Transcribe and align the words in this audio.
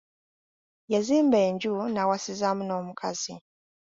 Yazimba 0.93 1.37
enju 1.47 1.71
n'awasizaamu 1.93 2.63
n'omukazi. 2.65 3.33